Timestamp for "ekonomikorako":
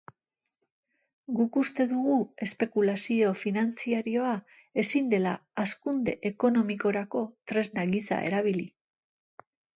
6.31-7.23